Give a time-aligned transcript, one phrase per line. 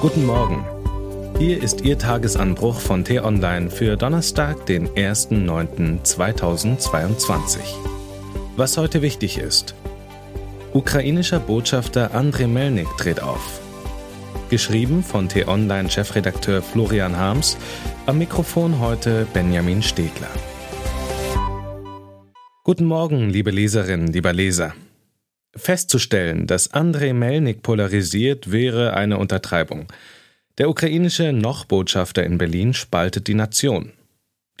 [0.00, 0.64] Guten Morgen.
[1.38, 7.60] Hier ist Ihr Tagesanbruch von T-Online für Donnerstag, den 1.9.2022.
[8.56, 9.74] Was heute wichtig ist.
[10.74, 13.58] Ukrainischer Botschafter Andrei Melnik tritt auf.
[14.50, 17.56] Geschrieben von T-Online-Chefredakteur Florian Harms.
[18.04, 20.28] Am Mikrofon heute Benjamin Stegler.
[22.64, 24.74] Guten Morgen, liebe Leserinnen, lieber Leser.
[25.56, 29.86] Festzustellen, dass Andrei Melnik polarisiert, wäre eine Untertreibung.
[30.58, 33.92] Der ukrainische Noch-Botschafter in Berlin spaltet die Nation.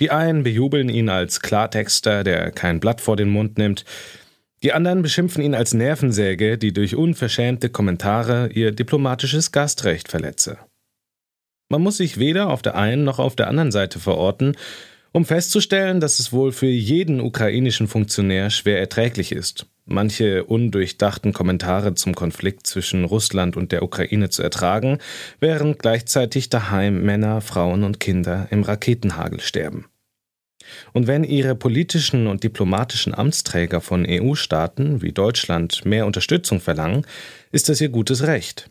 [0.00, 3.84] Die einen bejubeln ihn als Klartexter, der kein Blatt vor den Mund nimmt.
[4.62, 10.58] Die anderen beschimpfen ihn als Nervensäge, die durch unverschämte Kommentare ihr diplomatisches Gastrecht verletze.
[11.68, 14.56] Man muss sich weder auf der einen noch auf der anderen Seite verorten,
[15.12, 21.94] um festzustellen, dass es wohl für jeden ukrainischen Funktionär schwer erträglich ist, manche undurchdachten Kommentare
[21.94, 24.98] zum Konflikt zwischen Russland und der Ukraine zu ertragen,
[25.40, 29.86] während gleichzeitig daheim Männer, Frauen und Kinder im Raketenhagel sterben.
[30.92, 37.06] Und wenn ihre politischen und diplomatischen Amtsträger von EU-Staaten wie Deutschland mehr Unterstützung verlangen,
[37.52, 38.68] ist das ihr gutes Recht.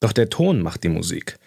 [0.00, 1.38] Doch der Ton macht die Musik.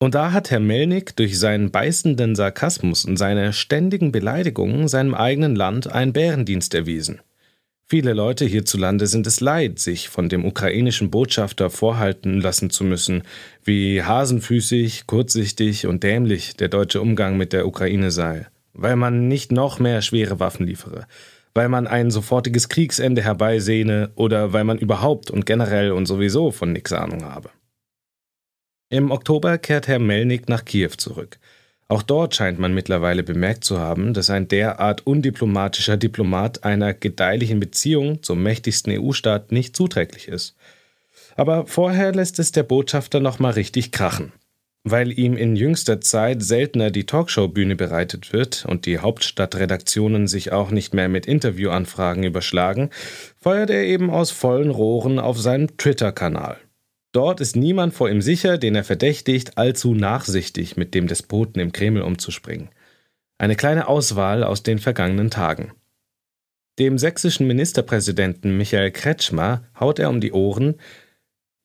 [0.00, 5.54] Und da hat Herr Melnick durch seinen beißenden Sarkasmus und seine ständigen Beleidigungen seinem eigenen
[5.54, 7.20] Land einen Bärendienst erwiesen.
[7.86, 13.24] Viele Leute hierzulande sind es leid, sich von dem ukrainischen Botschafter vorhalten lassen zu müssen,
[13.62, 19.52] wie hasenfüßig, kurzsichtig und dämlich der deutsche Umgang mit der Ukraine sei, weil man nicht
[19.52, 21.06] noch mehr schwere Waffen liefere,
[21.52, 26.72] weil man ein sofortiges Kriegsende herbeisehne oder weil man überhaupt und generell und sowieso von
[26.72, 27.50] nix Ahnung habe.
[28.88, 31.38] Im Oktober kehrt Herr Melnik nach Kiew zurück.
[31.88, 37.60] Auch dort scheint man mittlerweile bemerkt zu haben, dass ein derart undiplomatischer Diplomat einer gedeihlichen
[37.60, 40.56] Beziehung zum mächtigsten EU-Staat nicht zuträglich ist.
[41.36, 44.32] Aber vorher lässt es der Botschafter nochmal richtig krachen.
[44.86, 50.70] Weil ihm in jüngster Zeit seltener die Talkshow-Bühne bereitet wird und die Hauptstadtredaktionen sich auch
[50.70, 52.90] nicht mehr mit Interviewanfragen überschlagen,
[53.40, 56.58] feuert er eben aus vollen Rohren auf seinem Twitter-Kanal.
[57.14, 61.70] Dort ist niemand vor ihm sicher, den er verdächtigt, allzu nachsichtig mit dem Despoten im
[61.70, 62.70] Kreml umzuspringen.
[63.38, 65.72] Eine kleine Auswahl aus den vergangenen Tagen.
[66.80, 70.74] Dem sächsischen Ministerpräsidenten Michael Kretschmer haut er um die Ohren,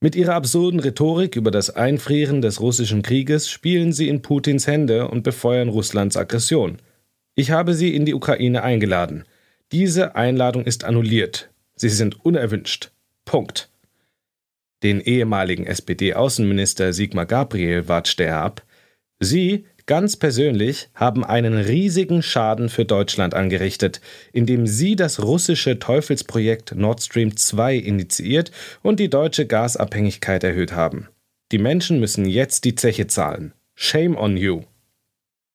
[0.01, 5.09] mit ihrer absurden Rhetorik über das Einfrieren des russischen Krieges spielen sie in Putins Hände
[5.09, 6.77] und befeuern Russlands Aggression.
[7.35, 9.25] Ich habe sie in die Ukraine eingeladen.
[9.71, 11.49] Diese Einladung ist annulliert.
[11.75, 12.91] Sie sind unerwünscht.
[13.25, 13.69] Punkt.
[14.83, 18.63] Den ehemaligen SPD-Außenminister Sigmar Gabriel watschte er ab.
[19.19, 23.99] Sie, ganz persönlich, haben einen riesigen Schaden für Deutschland angerichtet,
[24.31, 28.51] indem Sie das russische Teufelsprojekt Nord Stream 2 initiiert
[28.81, 31.09] und die deutsche Gasabhängigkeit erhöht haben.
[31.51, 33.53] Die Menschen müssen jetzt die Zeche zahlen.
[33.75, 34.61] Shame on you.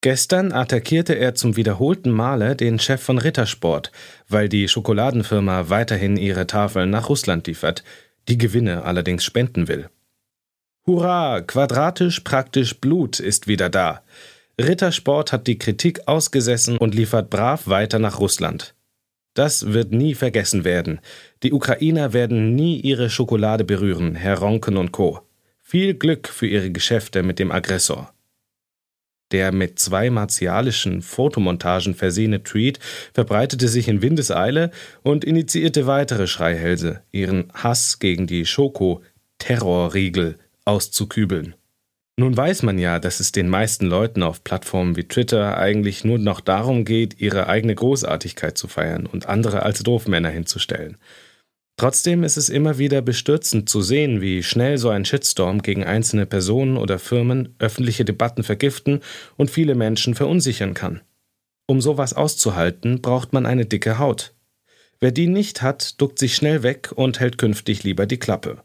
[0.03, 3.91] Gestern attackierte er zum wiederholten Male den Chef von Rittersport,
[4.29, 7.85] weil die Schokoladenfirma weiterhin ihre Tafeln nach Russland liefert,
[8.29, 9.89] die Gewinne allerdings spenden will.
[10.87, 14.03] Hurra, quadratisch praktisch Blut ist wieder da.
[14.61, 18.75] Rittersport hat die Kritik ausgesessen und liefert brav weiter nach Russland.
[19.35, 21.01] Das wird nie vergessen werden.
[21.43, 25.21] Die Ukrainer werden nie ihre Schokolade berühren, Herr Ronken und Co.
[25.61, 28.15] Viel Glück für ihre Geschäfte mit dem Aggressor.
[29.33, 32.79] Der mit zwei martialischen Fotomontagen versehene Tweet
[33.13, 34.71] verbreitete sich in Windeseile
[35.03, 41.55] und initiierte weitere Schreihälse, ihren Hass gegen die Schoko-Terrorriegel auszukübeln.
[42.17, 46.19] Nun weiß man ja, dass es den meisten Leuten auf Plattformen wie Twitter eigentlich nur
[46.19, 50.97] noch darum geht, ihre eigene Großartigkeit zu feiern und andere als Doofmänner hinzustellen.
[51.77, 56.25] Trotzdem ist es immer wieder bestürzend zu sehen, wie schnell so ein Shitstorm gegen einzelne
[56.25, 59.01] Personen oder Firmen öffentliche Debatten vergiften
[59.37, 61.01] und viele Menschen verunsichern kann.
[61.67, 64.35] Um sowas auszuhalten, braucht man eine dicke Haut.
[65.01, 68.63] Wer die nicht hat, duckt sich schnell weg und hält künftig lieber die Klappe.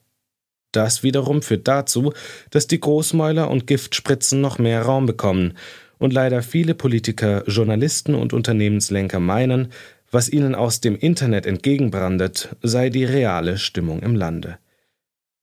[0.72, 2.14] Das wiederum führt dazu,
[2.52, 5.56] dass die Großmäuler und Giftspritzen noch mehr Raum bekommen
[5.98, 9.70] und leider viele Politiker, Journalisten und Unternehmenslenker meinen,
[10.12, 14.58] was ihnen aus dem Internet entgegenbrandet, sei die reale Stimmung im Lande.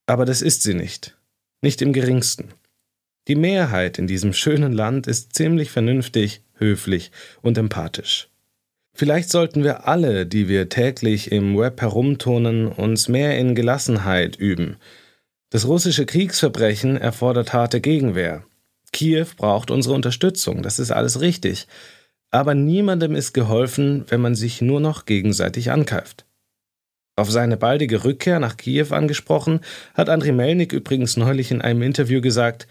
[0.06, 1.16] Aber das ist sie nicht.
[1.62, 2.48] Nicht im geringsten.
[3.28, 7.10] Die Mehrheit in diesem schönen Land ist ziemlich vernünftig, höflich
[7.42, 8.28] und empathisch.
[8.94, 14.76] Vielleicht sollten wir alle, die wir täglich im Web herumturnen, uns mehr in Gelassenheit üben.
[15.50, 18.44] Das russische Kriegsverbrechen erfordert harte Gegenwehr.
[18.92, 21.66] Kiew braucht unsere Unterstützung, das ist alles richtig.
[22.30, 26.26] Aber niemandem ist geholfen, wenn man sich nur noch gegenseitig ankeift.
[27.16, 29.60] Auf seine baldige Rückkehr nach Kiew angesprochen,
[29.94, 32.66] hat Andriy Melnik übrigens neulich in einem Interview gesagt,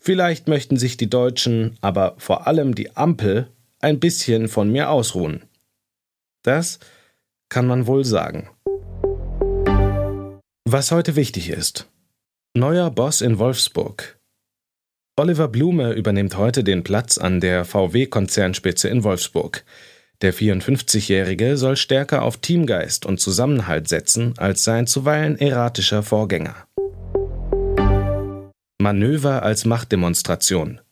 [0.00, 3.48] vielleicht möchten sich die Deutschen, aber vor allem die Ampel,
[3.80, 5.44] ein bisschen von mir ausruhen.
[6.42, 6.80] Das
[7.48, 8.50] kann man wohl sagen.
[10.64, 11.88] Was heute wichtig ist.
[12.54, 14.15] Neuer Boss in Wolfsburg.
[15.18, 19.64] Oliver Blume übernimmt heute den Platz an der VW-Konzernspitze in Wolfsburg.
[20.20, 26.66] Der 54-Jährige soll stärker auf Teamgeist und Zusammenhalt setzen als sein zuweilen erratischer Vorgänger.
[28.78, 30.82] Manöver als Machtdemonstration.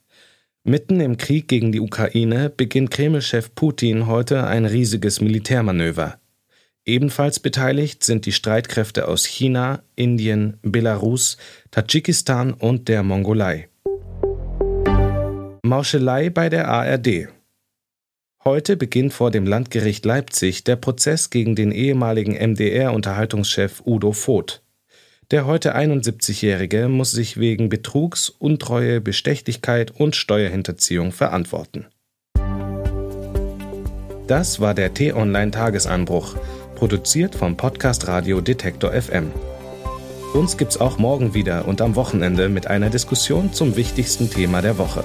[0.63, 6.19] Mitten im Krieg gegen die Ukraine beginnt Kreml-Chef Putin heute ein riesiges Militärmanöver.
[6.87, 11.37] Ebenfalls beteiligt sind die Streitkräfte aus China, Indien, Belarus,
[11.71, 13.69] Tadschikistan und der Mongolei.
[15.67, 17.29] Mauschelei bei der ARD.
[18.45, 24.61] Heute beginnt vor dem Landgericht Leipzig der Prozess gegen den ehemaligen MDR-Unterhaltungschef Udo Voth.
[25.31, 31.87] Der heute 71-Jährige muss sich wegen Betrugs, Untreue, Bestechlichkeit und Steuerhinterziehung verantworten.
[34.27, 36.37] Das war der T-Online-Tagesanbruch,
[36.75, 39.31] produziert vom Podcast Radio Detektor FM.
[40.35, 44.77] Uns gibt's auch morgen wieder und am Wochenende mit einer Diskussion zum wichtigsten Thema der
[44.77, 45.05] Woche.